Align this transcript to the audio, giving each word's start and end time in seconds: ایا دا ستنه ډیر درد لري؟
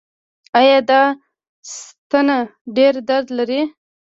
ایا 0.59 0.77
دا 0.89 1.01
ستنه 1.77 2.37
ډیر 2.75 2.93
درد 3.09 3.27
لري؟ 3.37 3.61